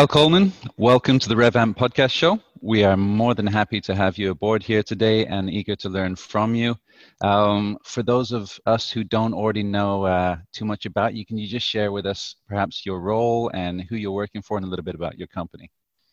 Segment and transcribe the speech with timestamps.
[0.00, 2.40] Kyle Coleman, welcome to the RevAmp podcast show.
[2.62, 6.16] We are more than happy to have you aboard here today and eager to learn
[6.16, 6.74] from you.
[7.20, 11.36] Um, for those of us who don't already know uh, too much about you, can
[11.36, 14.70] you just share with us perhaps your role and who you're working for and a
[14.70, 15.70] little bit about your company?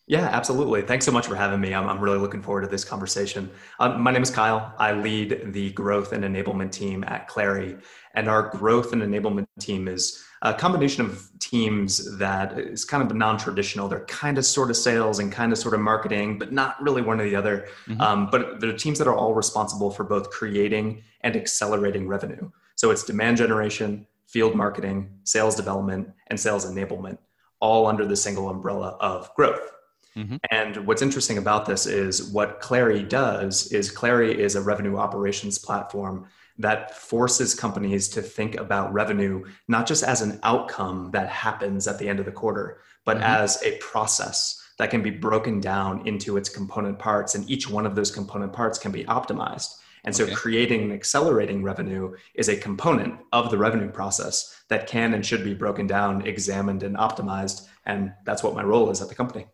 [0.08, 0.80] Yeah, absolutely.
[0.80, 1.74] Thanks so much for having me.
[1.74, 3.50] I'm, I'm really looking forward to this conversation.
[3.78, 4.74] Um, my name is Kyle.
[4.78, 7.78] I lead the growth and enablement team at Clari.
[8.14, 13.14] And our growth and enablement team is a combination of teams that is kind of
[13.14, 13.86] non traditional.
[13.86, 17.02] They're kind of sort of sales and kind of sort of marketing, but not really
[17.02, 17.68] one or the other.
[17.86, 18.00] Mm-hmm.
[18.00, 22.50] Um, but they're teams that are all responsible for both creating and accelerating revenue.
[22.76, 27.18] So it's demand generation, field marketing, sales development, and sales enablement,
[27.60, 29.70] all under the single umbrella of growth.
[30.16, 30.36] Mm-hmm.
[30.50, 35.58] And what's interesting about this is what Clari does is Clari is a revenue operations
[35.58, 36.26] platform
[36.58, 41.98] that forces companies to think about revenue not just as an outcome that happens at
[41.98, 43.26] the end of the quarter, but mm-hmm.
[43.26, 47.86] as a process that can be broken down into its component parts and each one
[47.86, 49.76] of those component parts can be optimized.
[50.04, 50.34] And so okay.
[50.34, 55.44] creating and accelerating revenue is a component of the revenue process that can and should
[55.44, 57.66] be broken down, examined, and optimized.
[57.84, 59.46] And that's what my role is at the company.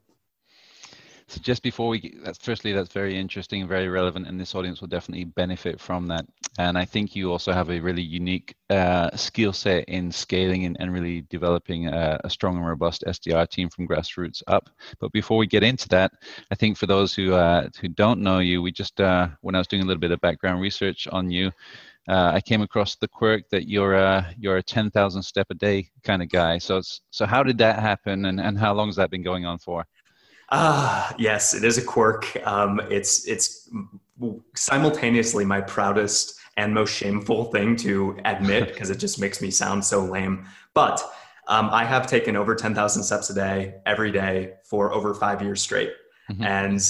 [1.27, 4.81] So just before we, get, that's firstly, that's very interesting very relevant, and this audience
[4.81, 6.27] will definitely benefit from that.
[6.59, 10.77] And I think you also have a really unique uh, skill set in scaling and,
[10.79, 14.71] and really developing a, a, strong and robust SDR team from grassroots up.
[15.01, 16.13] But before we get into that,
[16.51, 19.59] I think for those who uh, who don't know you, we just uh, when I
[19.59, 21.51] was doing a little bit of background research on you.
[22.07, 25.55] Uh, I came across the quirk that you're a you're a ten thousand step a
[25.55, 26.59] day kind of guy.
[26.59, 29.59] So so how did that happen, and, and how long has that been going on
[29.59, 29.87] for?
[30.51, 32.37] Ah, yes, it is a quirk.
[32.47, 33.69] Um, it's it's
[34.55, 39.85] simultaneously my proudest and most shameful thing to admit because it just makes me sound
[39.85, 40.47] so lame.
[40.73, 41.03] But
[41.49, 45.43] um, I have taken over ten thousand steps a day every day for over five
[45.43, 45.93] years straight,
[46.31, 46.43] mm-hmm.
[46.43, 46.81] and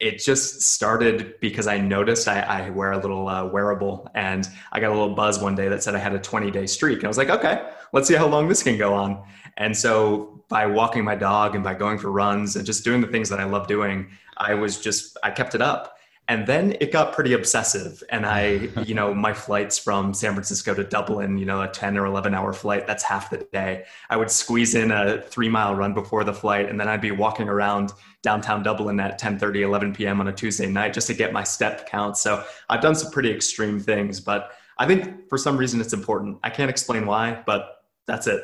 [0.00, 4.80] it just started because I noticed I, I wear a little uh, wearable and I
[4.80, 6.98] got a little buzz one day that said I had a 20 day streak.
[6.98, 9.24] And I was like, okay, let's see how long this can go on.
[9.56, 13.06] And so by walking my dog and by going for runs and just doing the
[13.06, 15.98] things that I love doing, I was just, I kept it up.
[16.26, 18.02] And then it got pretty obsessive.
[18.08, 21.98] And I, you know, my flights from San Francisco to Dublin, you know, a 10
[21.98, 23.84] or 11 hour flight, that's half the day.
[24.08, 26.68] I would squeeze in a three mile run before the flight.
[26.68, 27.92] And then I'd be walking around
[28.22, 30.20] downtown Dublin at 10 30, 11 p.m.
[30.20, 32.16] on a Tuesday night just to get my step count.
[32.16, 36.38] So I've done some pretty extreme things, but I think for some reason it's important.
[36.42, 38.42] I can't explain why, but that's it.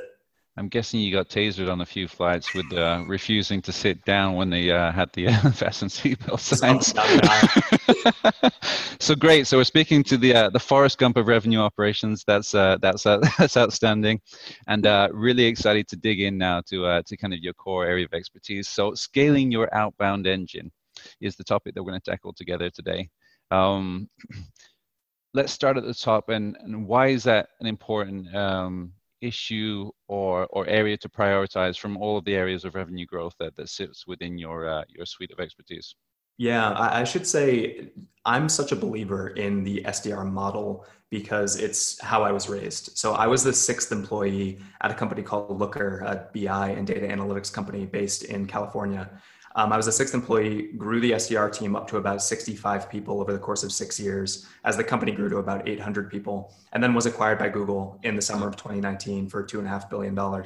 [0.61, 4.35] I'm guessing you got tasered on a few flights with uh, refusing to sit down
[4.35, 6.93] when they uh, had the uh, fasten seatbelt signs.
[9.01, 9.47] so great.
[9.47, 12.25] So we're speaking to the uh, the Forrest Gump of revenue operations.
[12.27, 14.21] That's uh, that's uh, that's outstanding,
[14.67, 17.87] and uh, really excited to dig in now to uh, to kind of your core
[17.87, 18.69] area of expertise.
[18.69, 20.71] So scaling your outbound engine
[21.23, 23.09] is the topic that we're going to tackle together today.
[23.51, 24.11] Um,
[25.33, 30.47] let's start at the top, and, and why is that an important um, issue or
[30.51, 34.07] or area to prioritize from all of the areas of revenue growth that, that sits
[34.07, 35.95] within your uh, your suite of expertise?
[36.39, 37.91] Yeah, I, I should say
[38.25, 42.97] I'm such a believer in the SDR model because it's how I was raised.
[42.97, 47.07] So I was the sixth employee at a company called Looker, a BI and data
[47.07, 49.11] analytics company based in California.
[49.57, 53.21] Um, I was a sixth employee, grew the SDR team up to about 65 people
[53.21, 56.83] over the course of six years as the company grew to about 800 people, and
[56.83, 60.45] then was acquired by Google in the summer of 2019 for $2.5 billion.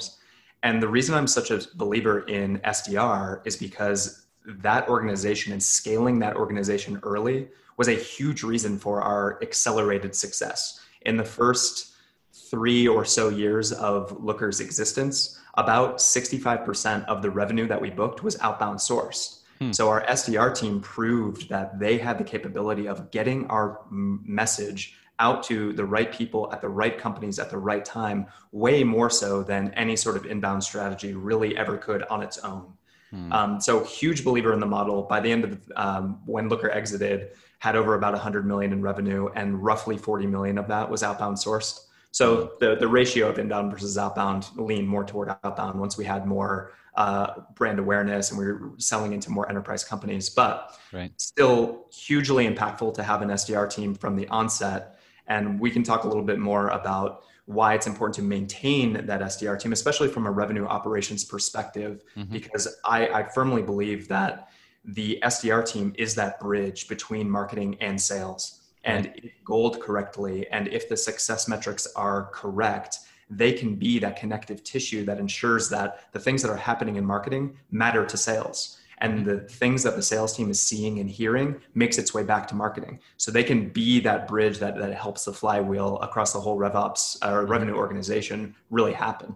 [0.62, 6.19] And the reason I'm such a believer in SDR is because that organization and scaling
[6.21, 10.81] that organization early was a huge reason for our accelerated success.
[11.03, 11.92] In the first
[12.32, 18.22] three or so years of Looker's existence, about 65% of the revenue that we booked
[18.22, 19.41] was outbound sourced.
[19.60, 19.72] Hmm.
[19.72, 25.44] So our SDR team proved that they had the capability of getting our message out
[25.44, 29.42] to the right people at the right companies at the right time, way more so
[29.42, 32.72] than any sort of inbound strategy really ever could on its own.
[33.10, 33.32] Hmm.
[33.32, 35.03] Um, so huge believer in the model.
[35.03, 37.30] By the end of um, when Looker exited,
[37.60, 41.36] had over about 100 million in revenue, and roughly 40 million of that was outbound
[41.36, 41.86] sourced.
[42.15, 46.27] So the, the ratio of inbound versus outbound leaned more toward outbound once we had
[46.27, 50.31] more uh, brand awareness and we were selling into more enterprise companies.
[50.31, 51.11] But right.
[51.21, 55.01] still hugely impactful to have an SDR team from the onset.
[55.27, 59.21] And we can talk a little bit more about why it's important to maintain that
[59.21, 62.33] SDR team, especially from a revenue operations perspective, mm-hmm.
[62.33, 64.51] because I, I firmly believe that
[64.84, 70.69] the SDR team is that bridge between marketing and sales and if gold correctly and
[70.69, 72.98] if the success metrics are correct
[73.31, 77.04] they can be that connective tissue that ensures that the things that are happening in
[77.04, 78.78] marketing matter to sales.
[78.98, 82.47] And the things that the sales team is seeing and hearing makes its way back
[82.48, 83.01] to marketing.
[83.16, 87.16] So they can be that bridge that, that helps the flywheel across the whole revops
[87.22, 89.34] or uh, revenue organization really happen.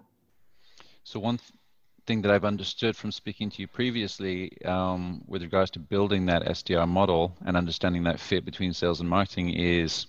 [1.03, 1.41] So one
[2.09, 6.43] thing that i've understood from speaking to you previously um, with regards to building that
[6.57, 10.07] sdr model and understanding that fit between sales and marketing is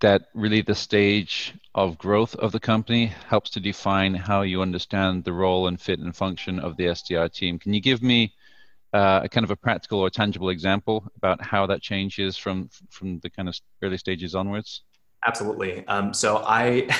[0.00, 5.24] that really the stage of growth of the company helps to define how you understand
[5.24, 7.58] the role and fit and function of the SDR team.
[7.58, 8.34] Can you give me
[8.92, 13.18] uh, a kind of a practical or tangible example about how that changes from from
[13.20, 14.82] the kind of early stages onwards?
[15.26, 15.86] Absolutely.
[15.86, 16.88] Um, so I.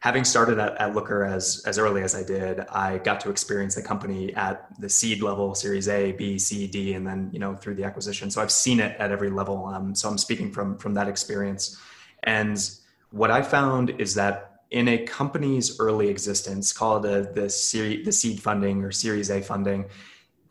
[0.00, 3.74] Having started at, at Looker as, as early as I did, I got to experience
[3.74, 7.56] the company at the seed level, Series A, B, C, D, and then you know
[7.56, 8.30] through the acquisition.
[8.30, 9.66] So I've seen it at every level.
[9.66, 11.80] Um, so I'm speaking from from that experience.
[12.22, 12.56] And
[13.10, 18.40] what I found is that in a company's early existence, called the, series, the seed
[18.40, 19.86] funding or Series A funding,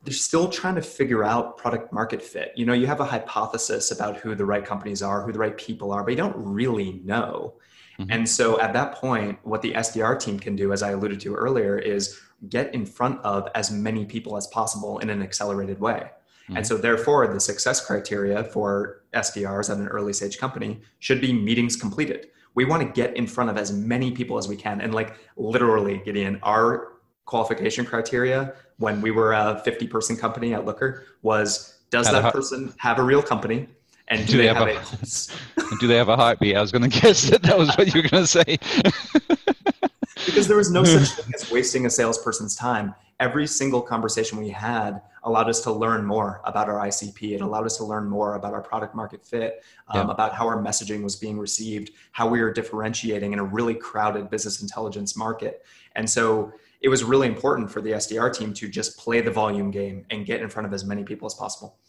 [0.05, 2.53] they're still trying to figure out product market fit.
[2.55, 5.57] You know, you have a hypothesis about who the right companies are, who the right
[5.57, 7.55] people are, but you don't really know.
[7.99, 8.11] Mm-hmm.
[8.11, 11.33] And so at that point, what the SDR team can do, as I alluded to
[11.33, 12.19] earlier, is
[12.49, 16.11] get in front of as many people as possible in an accelerated way.
[16.43, 16.57] Mm-hmm.
[16.57, 21.33] And so, therefore, the success criteria for SDRs at an early stage company should be
[21.33, 22.27] meetings completed.
[22.53, 24.81] We want to get in front of as many people as we can.
[24.81, 26.93] And, like, literally, Gideon, our
[27.25, 32.73] qualification criteria when we were a 50 person company at Looker was does that person
[32.77, 33.67] have a real company?
[34.07, 36.55] And do, do they, have, have a, a do they have a heartbeat?
[36.55, 38.43] I was going to guess that that was what you were going to say.
[40.25, 44.49] because there was no such thing as wasting a salesperson's time every single conversation we
[44.49, 47.31] had allowed us to learn more about our ICP.
[47.31, 50.13] It allowed us to learn more about our product market fit, um, yeah.
[50.13, 54.29] about how our messaging was being received, how we were differentiating in a really crowded
[54.29, 55.65] business intelligence market.
[55.95, 56.51] And so
[56.85, 60.25] it was really important for the SDR team to just play the volume game and
[60.25, 61.79] get in front of as many people as possible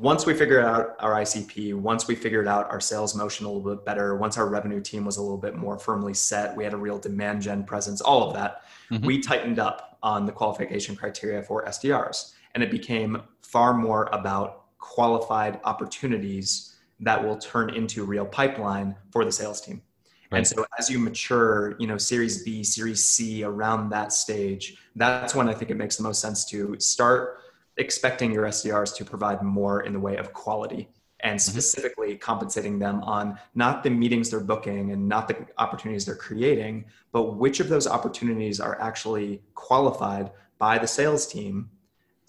[0.00, 3.76] once we figured out our ICP, once we figured out our sales motion a little
[3.76, 6.72] bit better, once our revenue team was a little bit more firmly set, we had
[6.72, 9.04] a real demand gen presence, all of that, mm-hmm.
[9.04, 12.32] we tightened up on the qualification criteria for SDRs.
[12.54, 19.26] And it became far more about qualified opportunities that will turn into real pipeline for
[19.26, 19.82] the sales team.
[20.30, 20.38] Right.
[20.38, 25.34] And so as you mature, you know, series B, series C around that stage, that's
[25.34, 27.40] when I think it makes the most sense to start
[27.76, 30.88] expecting your SDRs to provide more in the way of quality
[31.20, 31.50] and mm-hmm.
[31.50, 32.18] specifically mm-hmm.
[32.18, 37.36] compensating them on not the meetings they're booking and not the opportunities they're creating, but
[37.36, 41.70] which of those opportunities are actually qualified by the sales team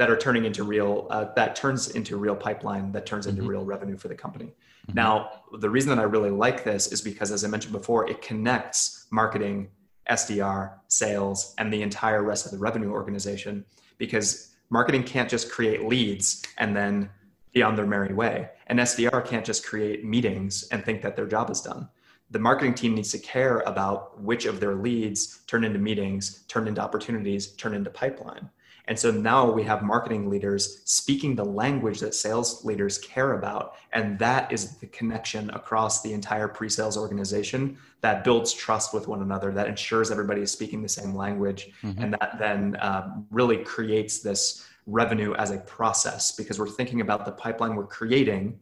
[0.01, 3.51] that are turning into real, uh, that turns into real pipeline, that turns into mm-hmm.
[3.51, 4.45] real revenue for the company.
[4.45, 4.95] Mm-hmm.
[4.95, 8.19] Now, the reason that I really like this is because, as I mentioned before, it
[8.19, 9.69] connects marketing,
[10.09, 13.63] SDR, sales, and the entire rest of the revenue organization
[14.00, 17.07] because marketing can't just create leads and then
[17.53, 18.50] be on their merry way.
[18.65, 21.88] and SDR can't just create meetings and think that their job is done.
[22.31, 26.68] The marketing team needs to care about which of their leads turn into meetings, turn
[26.68, 28.50] into opportunities, turn into pipeline.
[28.88, 33.75] And so now we have marketing leaders speaking the language that sales leaders care about.
[33.94, 39.07] And that is the connection across the entire pre sales organization that builds trust with
[39.07, 42.01] one another, that ensures everybody is speaking the same language, mm-hmm.
[42.01, 47.25] and that then uh, really creates this revenue as a process because we're thinking about
[47.25, 48.60] the pipeline we're creating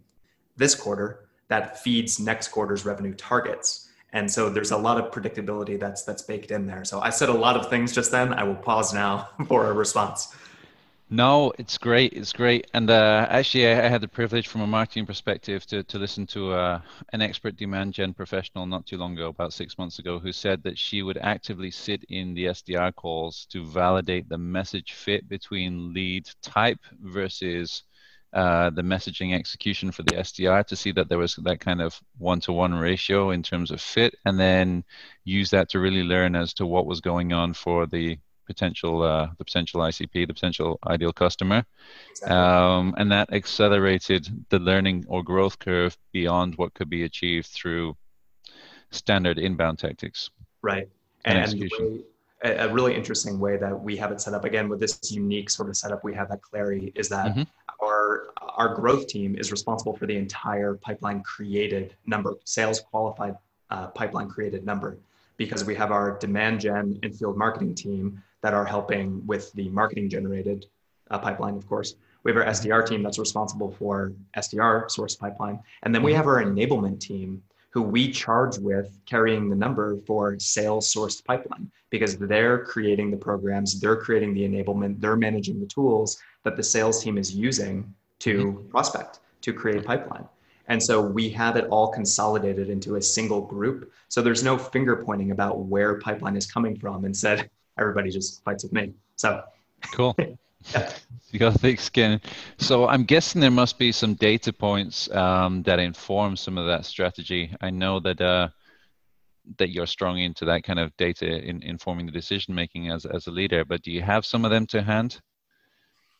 [0.57, 5.79] this quarter that feeds next quarter's revenue targets and so there's a lot of predictability
[5.79, 6.83] that's that's baked in there.
[6.83, 8.33] So i said a lot of things just then.
[8.33, 10.33] I will pause now for a response.
[11.11, 12.13] No it's great.
[12.13, 12.67] It's great.
[12.73, 16.27] And uh, actually I, I, had the privilege from a marketing perspective to, to listen
[16.27, 16.81] to uh,
[17.13, 20.61] an expert demand gen professional not too long ago about six months ago who said
[20.63, 25.93] that she would actively sit in the sdr calls to validate the message fit between
[25.95, 27.83] lead type versus
[28.33, 31.99] uh, the messaging execution for the SDR to see that there was that kind of
[32.17, 34.83] one to one ratio in terms of fit, and then
[35.23, 39.27] use that to really learn as to what was going on for the potential uh,
[39.37, 41.65] the potential ICP, the potential ideal customer,
[42.09, 42.35] exactly.
[42.35, 47.95] um, and that accelerated the learning or growth curve beyond what could be achieved through
[48.91, 50.29] standard inbound tactics.
[50.61, 50.89] Right,
[51.25, 52.03] and, and execution.
[52.41, 55.67] A really interesting way that we have it set up again with this unique sort
[55.67, 57.43] of setup we have at Clari is that mm-hmm
[57.81, 63.35] our our growth team is responsible for the entire pipeline created number, sales qualified
[63.69, 64.97] uh, pipeline created number,
[65.37, 69.69] because we have our demand gen and field marketing team that are helping with the
[69.69, 70.65] marketing generated
[71.11, 71.95] uh, pipeline, of course.
[72.23, 76.27] We have our SDR team that's responsible for SDR source pipeline, and then we have
[76.27, 77.41] our enablement team
[77.71, 83.17] who we charge with carrying the number for sales sourced pipeline because they're creating the
[83.17, 87.93] programs, they're creating the enablement, they're managing the tools that the sales team is using
[88.19, 88.69] to mm-hmm.
[88.69, 90.27] prospect, to create pipeline.
[90.67, 93.91] And so we have it all consolidated into a single group.
[94.07, 97.49] So there's no finger pointing about where pipeline is coming from and said,
[97.79, 98.93] everybody just fights with me.
[99.15, 99.43] So
[99.91, 100.15] cool.
[100.73, 100.91] yeah.
[101.31, 102.21] You got thick skin.
[102.57, 106.85] So I'm guessing there must be some data points um, that inform some of that
[106.85, 107.55] strategy.
[107.61, 108.49] I know that uh,
[109.57, 113.27] that you're strong into that kind of data in informing the decision making as as
[113.27, 113.63] a leader.
[113.63, 115.21] But do you have some of them to hand?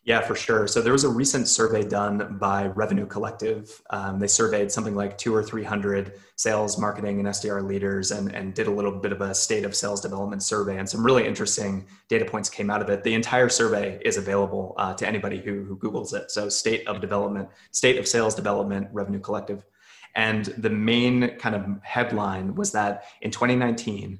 [0.04, 0.66] Yeah, for sure.
[0.66, 3.82] So there was a recent survey done by Revenue Collective.
[3.90, 8.54] Um, they surveyed something like two or 300 sales, marketing, and SDR leaders and, and
[8.54, 10.78] did a little bit of a state of sales development survey.
[10.78, 13.04] And some really interesting data points came out of it.
[13.04, 16.32] The entire survey is available uh, to anybody who, who Googles it.
[16.32, 19.66] So, state of development, state of sales development, Revenue Collective.
[20.16, 24.18] And the main kind of headline was that in 2019,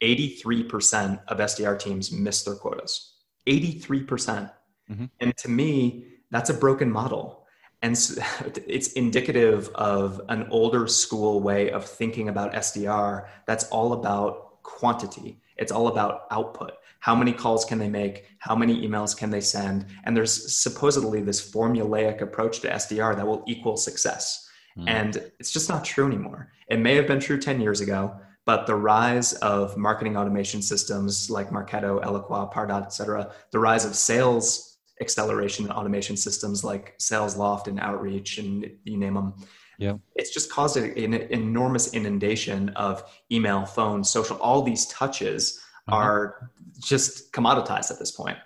[0.00, 3.12] 83% of SDR teams missed their quotas.
[3.46, 4.50] 83%.
[4.90, 5.06] Mm-hmm.
[5.20, 7.46] And to me, that's a broken model.
[7.82, 8.20] And so
[8.66, 15.40] it's indicative of an older school way of thinking about SDR that's all about quantity.
[15.56, 16.72] It's all about output.
[17.00, 18.26] How many calls can they make?
[18.38, 19.86] How many emails can they send?
[20.04, 24.48] And there's supposedly this formulaic approach to SDR that will equal success.
[24.76, 24.84] Mm.
[24.88, 26.52] And it's just not true anymore.
[26.68, 31.30] It may have been true 10 years ago, but the rise of marketing automation systems
[31.30, 36.96] like Marketo, Eloqua, Pardot, et cetera, the rise of sales acceleration and automation systems like
[36.98, 39.34] Salesloft and Outreach and you name them.
[39.78, 39.94] Yeah.
[40.14, 45.96] It's just caused an, enormous inundation of email, phone, social, all these touches uh-huh.
[45.96, 46.50] are
[46.80, 48.38] just commoditized at this point.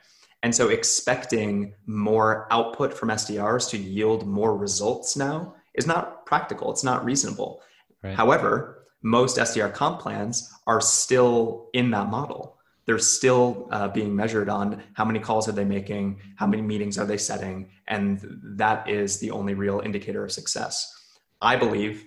[0.43, 6.71] And so expecting more output from SDRs to yield more results now is not practical.
[6.73, 7.63] It's not reasonable.
[8.03, 8.17] Right.
[8.17, 12.57] However, most SDR comp plans are still in that model
[12.87, 16.99] they're still uh, being measured on how many calls are they making, how many meetings
[16.99, 18.21] are they setting, and
[18.57, 20.93] that is the only real indicator of success.
[21.41, 22.05] I believe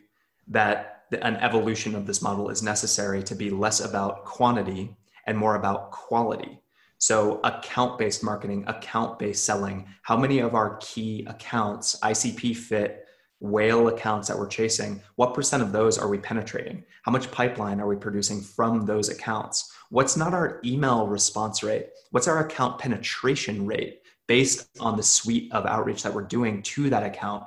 [0.48, 4.96] that an evolution of this model is necessary to be less about quantity
[5.27, 6.60] and more about quality.
[6.98, 13.06] So, account based marketing, account based selling, how many of our key accounts, ICP fit,
[13.44, 16.86] whale accounts that we're chasing, what percent of those are we penetrating?
[17.01, 19.70] How much pipeline are we producing from those accounts?
[19.93, 21.89] What's not our email response rate?
[22.09, 26.89] What's our account penetration rate based on the suite of outreach that we're doing to
[26.89, 27.43] that account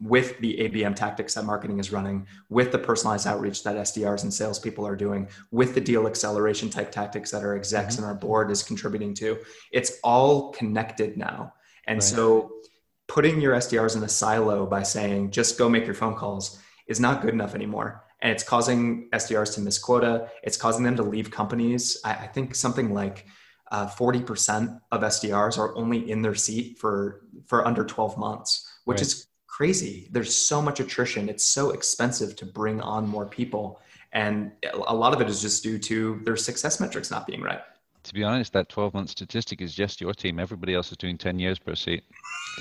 [0.00, 4.32] with the ABM tactics that marketing is running, with the personalized outreach that SDRs and
[4.32, 8.04] salespeople are doing, with the deal acceleration type tactics that our execs mm-hmm.
[8.04, 9.36] and our board is contributing to.
[9.70, 11.52] It's all connected now.
[11.86, 12.02] And right.
[12.02, 12.50] so
[13.08, 16.98] putting your SDRs in a silo by saying, just go make your phone calls is
[16.98, 20.28] not good enough anymore and it's causing SDRs to miss quota.
[20.42, 21.98] It's causing them to leave companies.
[22.04, 23.26] I, I think something like
[23.70, 28.96] uh, 40% of SDRs are only in their seat for for under 12 months, which
[28.96, 29.02] right.
[29.02, 30.08] is crazy.
[30.10, 31.28] There's so much attrition.
[31.28, 33.80] It's so expensive to bring on more people,
[34.12, 34.52] and
[34.86, 37.60] a lot of it is just due to their success metrics not being right
[38.10, 40.40] to be honest, that 12 month statistic is just your team.
[40.40, 42.02] Everybody else is doing 10 years per seat.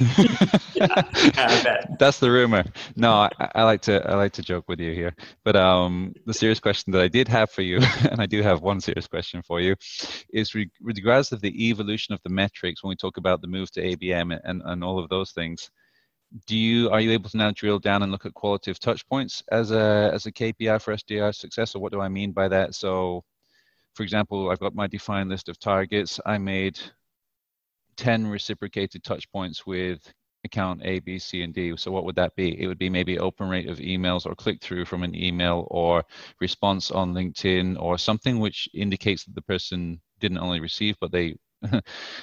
[0.76, 2.64] yeah, That's the rumor.
[2.96, 5.16] No, I, I, like to I like to joke with you here.
[5.44, 7.78] But um, the serious question that I did have for you,
[8.12, 9.76] and I do have one serious question for you,
[10.32, 13.72] is with regards to the evolution of the metrics when we talk about the move
[13.72, 15.72] to ABM and, and all of those things.
[16.46, 19.42] Do you are you able to now drill down and look at qualitative touch points
[19.52, 21.74] as a as a KPI for SDR success?
[21.74, 22.76] Or what do I mean by that?
[22.76, 23.24] So
[24.00, 26.22] for example, I've got my defined list of targets.
[26.26, 26.80] I made
[27.98, 30.00] 10 reciprocated touch points with
[30.46, 31.76] account A, B, C, and D.
[31.76, 32.58] So what would that be?
[32.62, 36.06] It would be maybe open rate of emails or click through from an email or
[36.40, 41.36] response on LinkedIn or something which indicates that the person didn't only receive, but they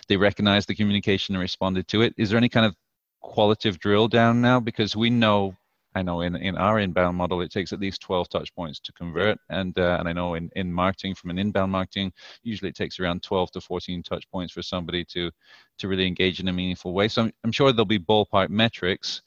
[0.09, 2.14] they recognized the communication and responded to it.
[2.16, 2.75] Is there any kind of
[3.21, 4.61] qualitative drill down now?
[4.61, 5.54] Because we know
[5.97, 8.93] I know in, in our inbound model, it takes at least 12 touch points to
[8.93, 9.38] convert.
[9.49, 12.12] And, uh, and I know in, in marketing, from an inbound marketing,
[12.43, 15.31] usually it takes around 12 to 14 touch points for somebody to,
[15.79, 17.09] to really engage in a meaningful way.
[17.09, 19.23] So I'm, I'm sure there'll be ballpark metrics.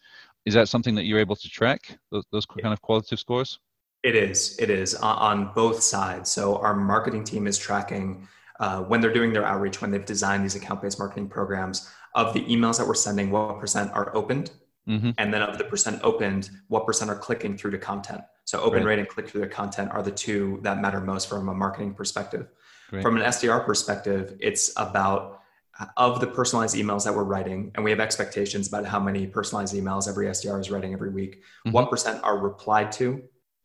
[0.46, 3.58] Is that something that you're able to track, those, those kind of qualitative scores?
[4.04, 4.56] It is.
[4.60, 6.30] It is on both sides.
[6.30, 8.28] So our marketing team is tracking
[8.60, 12.32] uh, when they're doing their outreach, when they've designed these account based marketing programs, of
[12.36, 14.52] the emails that we're sending, what percent are opened
[14.88, 15.12] Mm-hmm.
[15.18, 18.22] And then of the percent opened, what percent are clicking through to content?
[18.46, 18.92] So open right.
[18.92, 21.94] rate and click through to content are the two that matter most from a marketing
[21.94, 22.48] perspective.
[22.90, 23.04] Great.
[23.04, 25.42] From an SDR perspective, it's about
[25.80, 29.28] uh, of the personalized emails that we're writing, and we have expectations about how many
[29.28, 31.44] personalized emails every SDR is writing every week.
[31.68, 31.72] Mm-hmm.
[31.72, 33.22] What are replied to?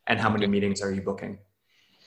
[0.07, 1.39] and how many meetings are you booking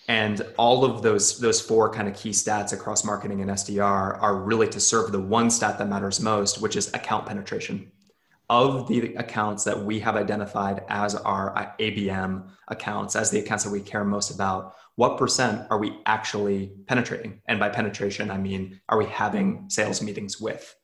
[0.07, 4.35] and all of those those four kind of key stats across marketing and sdr are
[4.35, 7.91] really to serve the one stat that matters most which is account penetration
[8.49, 13.63] of the accounts that we have identified as our uh, abm accounts as the accounts
[13.63, 18.37] that we care most about what percent are we actually penetrating and by penetration i
[18.37, 20.75] mean are we having sales meetings with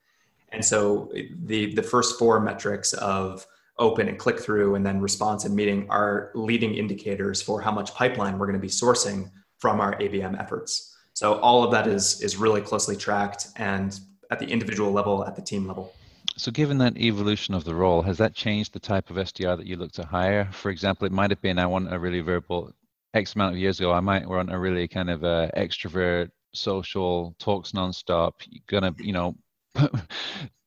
[0.52, 1.12] and so
[1.46, 3.46] the the first four metrics of
[3.80, 7.94] open and click through and then response and meeting are leading indicators for how much
[7.94, 10.96] pipeline we're going to be sourcing from our ABM efforts.
[11.14, 14.00] So all of that is is really closely tracked and
[14.32, 15.94] at the individual level, at the team level.
[16.36, 19.68] So given that evolution of the role, has that changed the type of SDR that
[19.68, 20.50] you look to hire?
[20.52, 22.72] For example, it might have been I want a really verbal
[23.14, 27.36] X amount of years ago, I might want a really kind of a extrovert, social,
[27.38, 28.32] talks nonstop,
[28.68, 29.36] gonna, you know,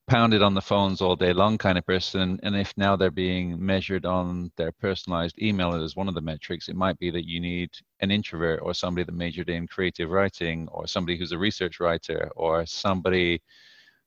[0.06, 3.64] pounded on the phones all day long kind of person and if now they're being
[3.64, 7.40] measured on their personalized email as one of the metrics it might be that you
[7.40, 7.70] need
[8.00, 12.30] an introvert or somebody that majored in creative writing or somebody who's a research writer
[12.36, 13.42] or somebody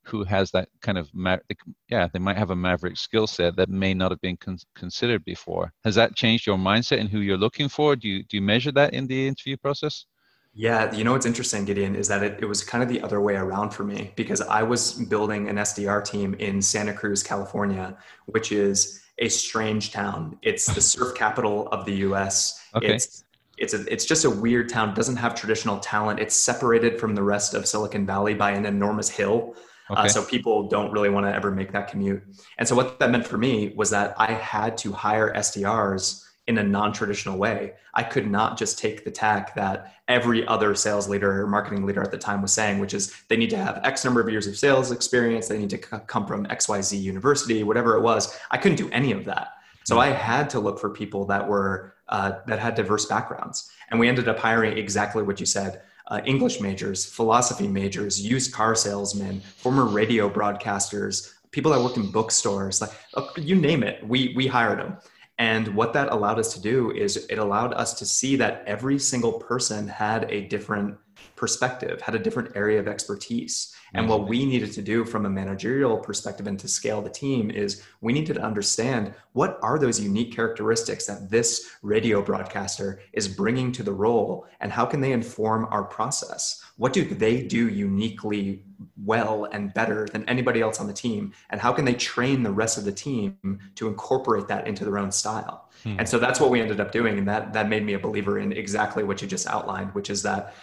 [0.02, 1.10] who has that kind of
[1.88, 5.24] yeah they might have a maverick skill set that may not have been con- considered
[5.24, 8.42] before has that changed your mindset and who you're looking for do you do you
[8.42, 10.06] measure that in the interview process
[10.52, 13.20] yeah, you know what's interesting, Gideon, is that it, it was kind of the other
[13.20, 17.96] way around for me because I was building an SDR team in Santa Cruz, California,
[18.26, 20.38] which is a strange town.
[20.42, 22.66] It's the surf capital of the US.
[22.74, 22.94] Okay.
[22.94, 23.24] It's
[23.58, 24.88] it's a, it's just a weird town.
[24.88, 26.18] It doesn't have traditional talent.
[26.18, 29.54] It's separated from the rest of Silicon Valley by an enormous hill.
[29.90, 30.02] Uh, okay.
[30.02, 32.22] Uh, so people don't really want to ever make that commute.
[32.58, 36.58] And so what that meant for me was that I had to hire SDRs in
[36.58, 37.74] a non-traditional way.
[37.94, 42.02] I could not just take the tack that every other sales leader or marketing leader
[42.02, 44.46] at the time was saying, which is they need to have X number of years
[44.46, 48.36] of sales experience, they need to come from XYZ university, whatever it was.
[48.50, 49.48] I couldn't do any of that.
[49.84, 53.98] So I had to look for people that were uh, that had diverse backgrounds, and
[53.98, 58.74] we ended up hiring exactly what you said: uh, English majors, philosophy majors, used car
[58.74, 64.06] salesmen, former radio broadcasters, people that worked in bookstores, like uh, you name it.
[64.06, 64.98] We we hired them,
[65.38, 68.98] and what that allowed us to do is it allowed us to see that every
[68.98, 70.96] single person had a different
[71.36, 73.74] perspective, had a different area of expertise.
[73.94, 77.50] And what we needed to do from a managerial perspective and to scale the team
[77.50, 83.26] is we needed to understand what are those unique characteristics that this radio broadcaster is
[83.26, 86.62] bringing to the role and how can they inform our process?
[86.76, 88.64] What do they do uniquely
[89.04, 91.32] well and better than anybody else on the team?
[91.50, 94.98] And how can they train the rest of the team to incorporate that into their
[94.98, 95.68] own style?
[95.82, 95.96] Hmm.
[95.98, 97.18] And so that's what we ended up doing.
[97.18, 100.22] And that, that made me a believer in exactly what you just outlined, which is
[100.22, 100.54] that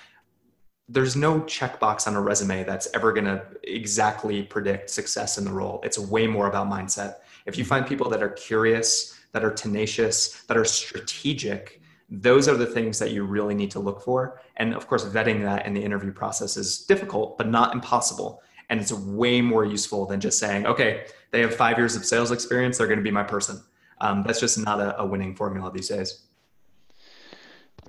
[0.90, 5.52] there's no checkbox on a resume that's ever going to exactly predict success in the
[5.52, 5.82] role.
[5.84, 7.16] It's way more about mindset.
[7.46, 12.56] If you find people that are curious, that are tenacious, that are strategic, those are
[12.56, 14.42] the things that you really need to look for.
[14.56, 18.42] And of course, vetting that in the interview process is difficult, but not impossible.
[18.70, 22.32] And it's way more useful than just saying, okay, they have five years of sales
[22.32, 23.62] experience, they're going to be my person.
[24.00, 26.22] Um, that's just not a, a winning formula these days.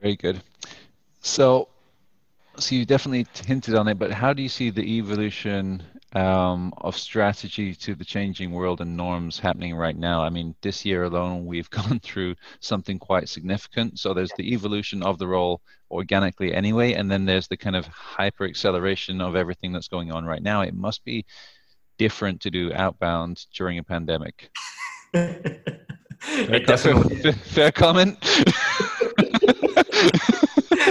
[0.00, 0.42] Very good.
[1.20, 1.68] So,
[2.58, 5.82] so you definitely hinted on it, but how do you see the evolution
[6.14, 10.22] um, of strategy to the changing world and norms happening right now?
[10.22, 13.98] I mean, this year alone, we've gone through something quite significant.
[13.98, 17.86] So there's the evolution of the role organically anyway, and then there's the kind of
[17.86, 20.62] hyper acceleration of everything that's going on right now.
[20.62, 21.24] It must be
[21.98, 24.50] different to do outbound during a pandemic.
[25.12, 28.18] fair, fair, fair comment.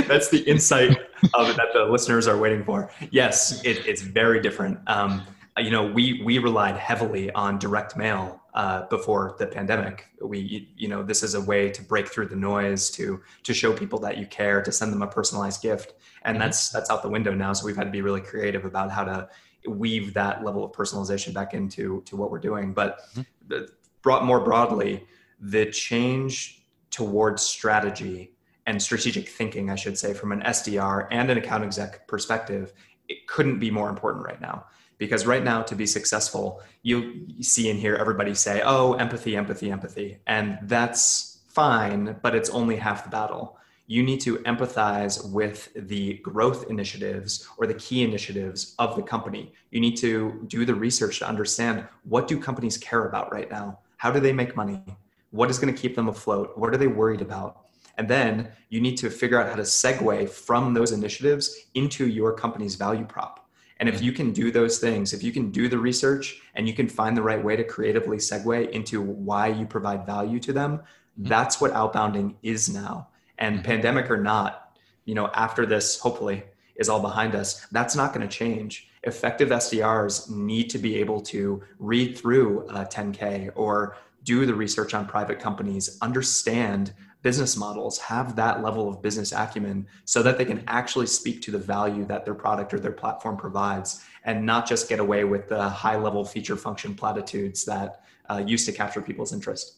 [0.08, 0.98] That's the insight
[1.34, 2.89] of it that the listeners are waiting for.
[3.12, 4.80] Yes, it, it's very different.
[4.88, 5.24] Um,
[5.58, 10.08] you know, we we relied heavily on direct mail uh, before the pandemic.
[10.22, 13.74] We, you know, this is a way to break through the noise, to to show
[13.74, 15.93] people that you care, to send them a personalized gift,
[16.24, 16.46] and mm-hmm.
[16.46, 17.54] that's that's out the window now.
[17.54, 19.30] So we've had to be really creative about how to
[19.67, 22.74] weave that level of personalization back into to what we're doing.
[22.74, 23.63] But mm-hmm.
[24.02, 25.06] brought more broadly,
[25.39, 28.37] the change towards strategy
[28.68, 32.74] and strategic thinking, I should say, from an SDR and an account exec perspective,
[33.08, 34.66] it couldn't be more important right now.
[34.98, 39.72] Because right now, to be successful, you see and hear everybody say, oh, empathy, empathy,
[39.72, 40.18] empathy.
[40.28, 43.58] And that's fine, but it's only half the battle.
[43.86, 49.54] You need to empathize with the growth initiatives or the key initiatives of the company.
[49.72, 53.80] You need to do the research to understand what do companies care about right now?
[53.96, 54.84] How do they make money?
[55.32, 56.58] What is going to keep them afloat?
[56.58, 57.67] What are they worried about?
[57.98, 62.34] And then you need to figure out how to segue from those initiatives into your
[62.34, 63.50] company's value prop.
[63.80, 66.74] And if you can do those things, if you can do the research and you
[66.74, 70.82] can find the right way to creatively segue into why you provide value to them,
[71.20, 71.30] Mm-hmm.
[71.30, 73.08] That's what outbounding is now.
[73.38, 73.66] And mm-hmm.
[73.66, 76.44] pandemic or not, you know, after this, hopefully,
[76.76, 78.90] is all behind us, that's not going to change.
[79.04, 84.94] Effective SDRs need to be able to read through a 10K or do the research
[84.94, 86.94] on private companies, understand
[87.28, 91.52] business models, have that level of business acumen so that they can actually speak to
[91.52, 95.50] the value that their product or their platform provides and not just get away with
[95.50, 99.74] the high level feature function platitudes that uh, used to capture people's interest.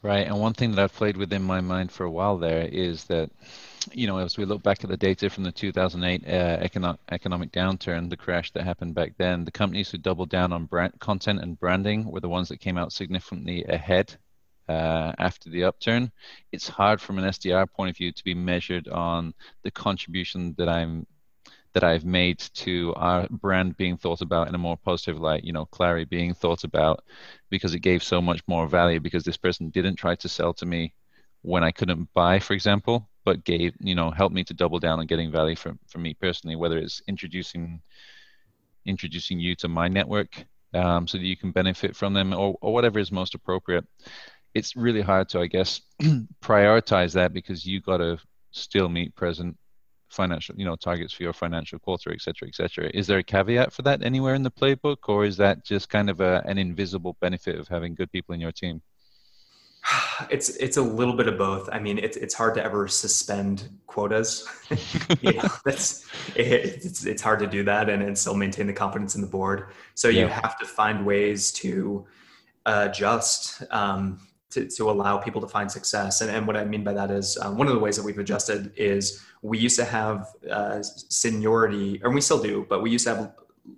[0.00, 0.26] Right.
[0.26, 3.28] And one thing that I've played within my mind for a while there is that,
[3.92, 6.30] you know, as we look back at the data from the 2008 uh,
[6.68, 10.64] economic, economic downturn, the crash that happened back then, the companies who doubled down on
[10.64, 14.16] brand, content and branding were the ones that came out significantly ahead
[14.68, 16.10] uh, after the upturn.
[16.52, 20.68] It's hard from an SDR point of view to be measured on the contribution that
[20.68, 21.06] I'm
[21.74, 25.52] that I've made to our brand being thought about in a more positive light, you
[25.52, 27.02] know, Clari being thought about
[27.50, 30.66] because it gave so much more value because this person didn't try to sell to
[30.66, 30.94] me
[31.42, 35.00] when I couldn't buy, for example, but gave, you know, helped me to double down
[35.00, 37.82] on getting value from, from me personally, whether it's introducing
[38.86, 42.72] introducing you to my network um, so that you can benefit from them or, or
[42.72, 43.84] whatever is most appropriate.
[44.54, 45.80] It's really hard to, I guess,
[46.42, 48.18] prioritize that because you got to
[48.52, 49.56] still meet present
[50.14, 52.90] financial, you know, targets for your financial quarter, et cetera, et cetera.
[52.94, 56.08] Is there a caveat for that anywhere in the playbook, or is that just kind
[56.08, 58.80] of a, an invisible benefit of having good people in your team?
[60.30, 61.68] It's it's a little bit of both.
[61.72, 64.46] I mean, it's it's hard to ever suspend quotas.
[65.20, 68.72] you know, that's it, it's it's hard to do that and, and still maintain the
[68.72, 69.72] confidence in the board.
[69.96, 70.22] So yeah.
[70.22, 72.06] you have to find ways to
[72.64, 73.64] adjust.
[73.72, 74.20] Um,
[74.54, 76.20] to, to allow people to find success.
[76.20, 78.18] And, and what I mean by that is um, one of the ways that we've
[78.18, 83.06] adjusted is we used to have uh, seniority, and we still do, but we used
[83.06, 83.32] to have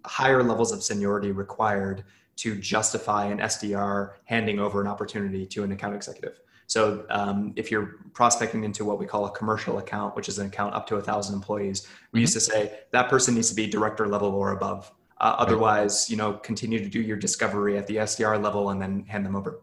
[0.04, 2.04] higher levels of seniority required
[2.36, 6.40] to justify an SDR handing over an opportunity to an account executive.
[6.66, 10.46] So um, if you're prospecting into what we call a commercial account, which is an
[10.46, 12.22] account up to a thousand employees, we mm-hmm.
[12.22, 14.92] used to say that person needs to be director level or above.
[15.18, 19.04] Uh, otherwise, you know, continue to do your discovery at the SDR level and then
[19.06, 19.60] hand them over.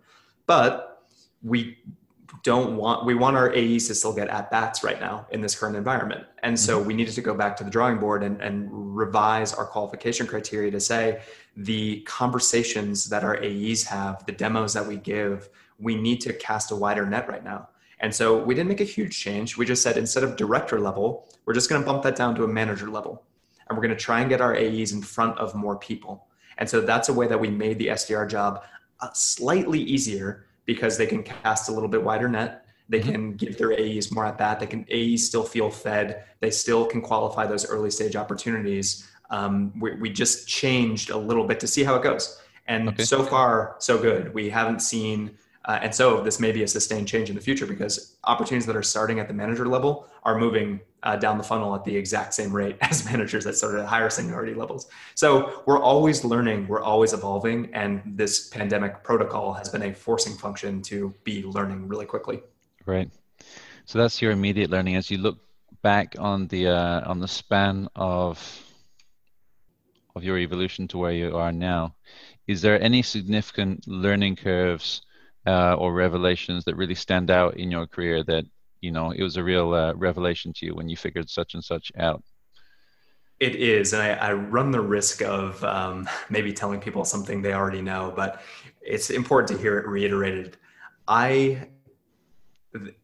[0.48, 0.93] But
[1.44, 1.78] we
[2.44, 5.56] don't want we want our AEs to still get at bats right now in this
[5.56, 6.26] current environment.
[6.44, 6.88] And so mm-hmm.
[6.88, 10.72] we needed to go back to the drawing board and, and revise our qualification criteria
[10.72, 11.22] to say
[11.56, 16.72] the conversations that our AEs have, the demos that we give, we need to cast
[16.72, 17.70] a wider net right now.
[18.00, 19.56] And so we didn't make a huge change.
[19.56, 22.44] We just said instead of director level, we're just going to bump that down to
[22.44, 23.24] a manager level.
[23.70, 26.28] And we're going to try and get our AEs in front of more people.
[26.58, 28.66] And so that's a way that we made the SDR job
[29.00, 32.66] uh, slightly easier because they can cast a little bit wider net.
[32.90, 33.12] They mm-hmm.
[33.12, 34.60] can give their AEs more at bat.
[34.60, 36.26] They can AEs still feel fed.
[36.40, 39.10] They still can qualify those early stage opportunities.
[39.30, 42.40] Um, we, we, just changed a little bit to see how it goes.
[42.68, 43.04] And okay.
[43.04, 44.34] so far, so good.
[44.34, 47.66] We haven't seen, uh, and so this may be a sustained change in the future
[47.66, 51.76] because opportunities that are starting at the manager level are moving uh, down the funnel
[51.76, 54.88] at the exact same rate as managers that started at higher seniority levels.
[55.16, 60.36] So we're always learning, we're always evolving, and this pandemic protocol has been a forcing
[60.36, 62.42] function to be learning really quickly.
[62.86, 63.10] Right.
[63.86, 65.38] So that's your immediate learning as you look
[65.82, 68.40] back on the uh, on the span of
[70.16, 71.96] of your evolution to where you are now.
[72.48, 75.02] Is there any significant learning curves
[75.46, 78.46] uh, or revelations that really stand out in your career that
[78.84, 81.64] you know it was a real uh, revelation to you when you figured such and
[81.64, 82.22] such out
[83.40, 87.54] it is and i, I run the risk of um, maybe telling people something they
[87.54, 88.42] already know but
[88.82, 90.58] it's important to hear it reiterated
[91.08, 91.68] i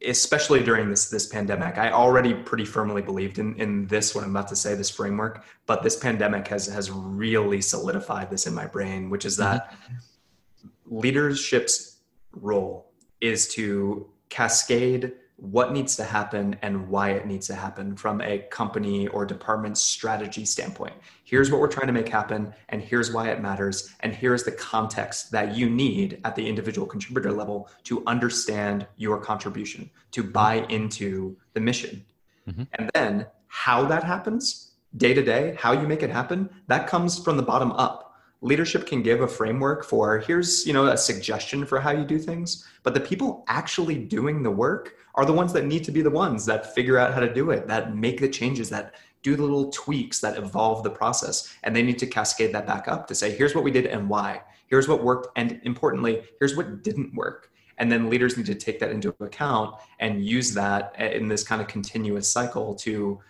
[0.06, 4.30] especially during this this pandemic i already pretty firmly believed in in this what i'm
[4.30, 8.66] about to say this framework but this pandemic has has really solidified this in my
[8.66, 10.98] brain which is that mm-hmm.
[10.98, 12.00] leadership's
[12.32, 12.90] role
[13.20, 18.38] is to cascade what needs to happen and why it needs to happen from a
[18.50, 20.92] company or department strategy standpoint.
[21.24, 24.52] Here's what we're trying to make happen, and here's why it matters, and here's the
[24.52, 30.66] context that you need at the individual contributor level to understand your contribution, to buy
[30.68, 32.04] into the mission.
[32.48, 32.64] Mm-hmm.
[32.74, 37.18] And then how that happens day to day, how you make it happen, that comes
[37.18, 38.09] from the bottom up
[38.42, 42.18] leadership can give a framework for here's you know a suggestion for how you do
[42.18, 46.00] things but the people actually doing the work are the ones that need to be
[46.00, 49.36] the ones that figure out how to do it that make the changes that do
[49.36, 53.06] the little tweaks that evolve the process and they need to cascade that back up
[53.06, 54.40] to say here's what we did and why.
[54.66, 57.50] Here's what worked and importantly here's what didn't work.
[57.78, 61.42] And then leaders need to take that into account and use that eh, in this
[61.42, 63.20] kind of continuous cycle to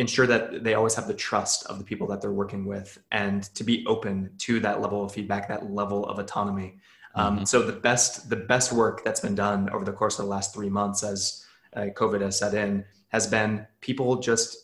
[0.00, 3.38] ensure that they always have the trust of the people that they're working with and
[3.58, 4.14] to be open
[4.46, 6.70] to that level of feedback that level of autonomy
[7.14, 7.44] Um, mm-hmm.
[7.44, 10.54] So the best the best work that's been done over the course of the last
[10.54, 14.56] three months, as uh, COVID has set in, has been people just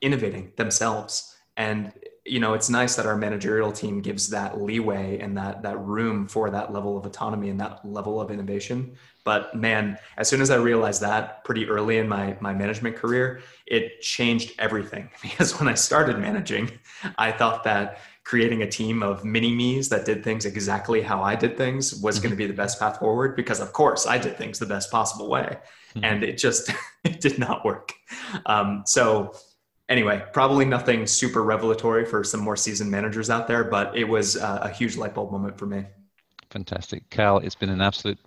[0.00, 1.36] innovating themselves.
[1.56, 1.92] And
[2.26, 6.28] you know, it's nice that our managerial team gives that leeway and that that room
[6.28, 8.92] for that level of autonomy and that level of innovation.
[9.24, 13.40] But man, as soon as I realized that pretty early in my my management career,
[13.66, 15.10] it changed everything.
[15.22, 16.70] Because when I started managing,
[17.16, 21.34] I thought that creating a team of mini me's that did things exactly how I
[21.34, 22.22] did things was mm-hmm.
[22.22, 24.90] going to be the best path forward because of course I did things the best
[24.90, 25.58] possible way.
[25.94, 26.04] Mm-hmm.
[26.04, 26.70] And it just
[27.04, 27.92] it did not work.
[28.46, 29.32] Um, so
[29.90, 34.36] anyway, probably nothing super revelatory for some more seasoned managers out there, but it was
[34.36, 35.84] uh, a huge light bulb moment for me.
[36.48, 37.38] Fantastic, Cal.
[37.38, 38.18] It's been an absolute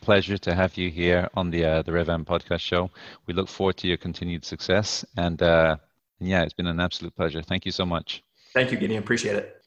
[0.00, 2.90] pleasure to have you here on the uh, the RevAmp podcast show.
[3.26, 5.76] We look forward to your continued success, and uh,
[6.18, 7.40] yeah, it's been an absolute pleasure.
[7.42, 8.24] Thank you so much.
[8.52, 9.00] Thank you, Gideon.
[9.00, 9.57] Appreciate it.